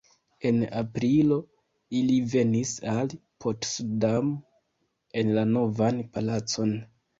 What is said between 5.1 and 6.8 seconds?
en la Novan palacon.